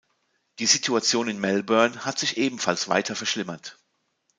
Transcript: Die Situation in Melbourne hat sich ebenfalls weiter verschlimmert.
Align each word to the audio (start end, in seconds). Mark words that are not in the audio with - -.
Die 0.57 0.65
Situation 0.65 1.27
in 1.29 1.39
Melbourne 1.39 2.05
hat 2.05 2.17
sich 2.17 2.37
ebenfalls 2.37 2.87
weiter 2.89 3.15
verschlimmert. 3.15 3.77